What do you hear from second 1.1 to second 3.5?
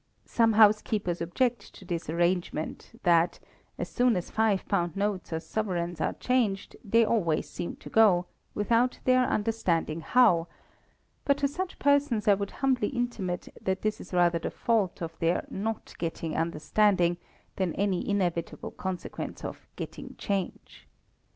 object to this arrangement, that,